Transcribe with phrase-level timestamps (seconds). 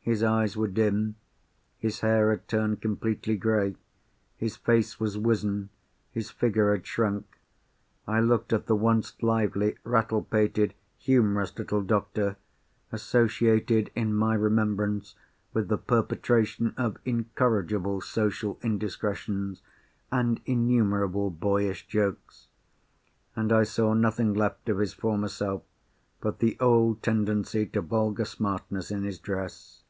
[0.00, 1.16] His eyes were dim;
[1.76, 3.76] his hair had turned completely grey;
[4.38, 5.68] his face was wizen;
[6.10, 7.26] his figure had shrunk.
[8.06, 15.14] I looked at the once lively, rattlepated, humorous little doctor—associated in my remembrance
[15.52, 19.60] with the perpetration of incorrigible social indiscretions
[20.10, 25.64] and innumerable boyish jokes—and I saw nothing left of his former self,
[26.22, 29.82] but the old tendency to vulgar smartness in his dress.